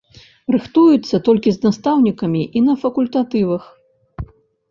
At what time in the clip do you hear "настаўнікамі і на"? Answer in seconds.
1.65-2.73